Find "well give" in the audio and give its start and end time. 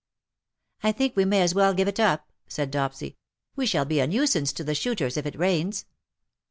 1.53-1.87